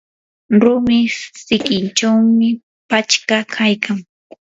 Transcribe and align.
rumi 0.59 0.99
sikinchawmi 1.45 2.47
pachka 2.89 3.37
kaykan. 3.53 3.99